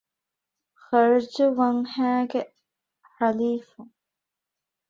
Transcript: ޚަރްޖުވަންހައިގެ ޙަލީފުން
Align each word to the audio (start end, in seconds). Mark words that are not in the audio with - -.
ޚަރްޖުވަންހައިގެ 0.85 2.41
ޙަލީފުން 3.15 3.93